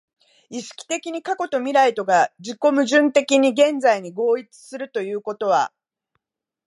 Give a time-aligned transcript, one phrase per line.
[0.49, 5.71] 意識的に過去と未来とが自己矛盾的に現在に合一するということは、